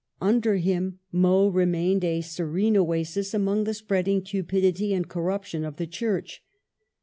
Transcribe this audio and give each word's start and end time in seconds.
Un 0.19 0.39
der 0.39 0.55
him 0.55 0.97
Meaux 1.11 1.47
remained 1.49 2.03
a 2.03 2.21
serene 2.21 2.75
oasis 2.77 3.35
among 3.35 3.65
the 3.65 3.73
spreading 3.75 4.23
cupidity 4.23 4.95
and 4.95 5.07
corruption 5.07 5.63
of 5.63 5.75
the 5.75 5.85
Church. 5.85 6.43